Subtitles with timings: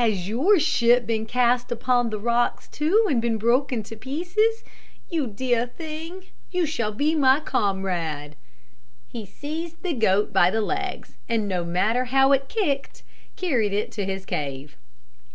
[0.00, 4.64] "Has your ship been cast upon the rocks too, and been broken to pieces?
[5.10, 8.34] You dear thing, you shall be my comrade."
[9.08, 13.02] He seized the goat by the legs, and no matter how it kicked,
[13.36, 14.78] carried it to his cave.